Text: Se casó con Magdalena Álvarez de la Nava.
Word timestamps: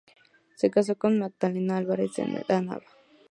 Se 0.55 0.71
casó 0.71 0.95
con 0.95 1.19
Magdalena 1.19 1.77
Álvarez 1.77 2.15
de 2.15 2.25
la 2.47 2.59
Nava. 2.63 2.87